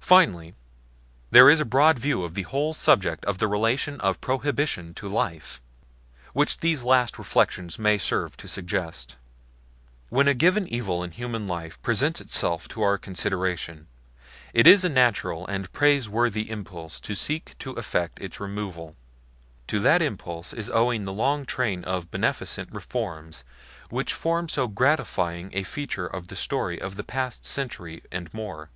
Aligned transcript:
Finally, 0.00 0.54
there 1.30 1.50
is 1.50 1.60
a 1.60 1.64
broad 1.66 1.98
view 1.98 2.24
of 2.24 2.32
the 2.32 2.44
whole 2.44 2.72
subject 2.72 3.22
of 3.26 3.36
the 3.36 3.46
relation 3.46 4.00
of 4.00 4.22
Prohibition 4.22 4.94
to 4.94 5.06
life, 5.06 5.60
which 6.32 6.60
these 6.60 6.82
last 6.82 7.18
reflections 7.18 7.78
may 7.78 7.98
serve 7.98 8.34
to 8.38 8.48
suggest. 8.48 9.18
When 10.08 10.26
a 10.26 10.32
given 10.32 10.66
evil 10.66 11.02
in 11.04 11.10
human 11.10 11.46
life 11.46 11.78
presents 11.82 12.22
itself 12.22 12.68
to 12.68 12.80
our 12.80 12.96
consideration, 12.96 13.86
it 14.54 14.66
is 14.66 14.82
a 14.82 14.88
natural 14.88 15.46
and 15.46 15.66
a 15.66 15.68
praiseworthy 15.68 16.48
impulse 16.48 17.00
to 17.00 17.14
seek 17.14 17.54
to 17.58 17.72
effect 17.72 18.18
its 18.18 18.40
removal. 18.40 18.96
To 19.66 19.78
that 19.80 20.00
impulse 20.00 20.54
is 20.54 20.70
owing 20.70 21.04
the 21.04 21.12
long 21.12 21.44
train 21.44 21.84
of 21.84 22.10
beneficent 22.10 22.72
reforms 22.72 23.44
which 23.90 24.14
form 24.14 24.48
so 24.48 24.68
gratifying 24.68 25.50
a 25.52 25.64
feature 25.64 26.06
of 26.06 26.28
the 26.28 26.36
story 26.36 26.80
of 26.80 26.96
the 26.96 27.04
past 27.04 27.44
century 27.44 28.02
and 28.10 28.32
more. 28.32 28.70